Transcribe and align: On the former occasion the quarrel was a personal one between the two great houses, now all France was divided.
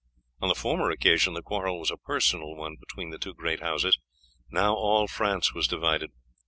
On 0.41 0.49
the 0.49 0.55
former 0.55 0.89
occasion 0.89 1.35
the 1.35 1.43
quarrel 1.43 1.77
was 1.77 1.91
a 1.91 1.95
personal 1.97 2.55
one 2.55 2.75
between 2.79 3.11
the 3.11 3.19
two 3.19 3.35
great 3.35 3.59
houses, 3.59 3.99
now 4.49 4.73
all 4.73 5.05
France 5.07 5.53
was 5.53 5.67
divided. 5.67 6.09